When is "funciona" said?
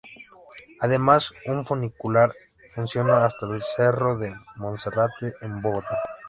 2.73-3.23